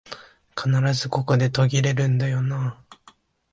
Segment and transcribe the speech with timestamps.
[0.55, 3.11] 必ずここで途切れんだよなあ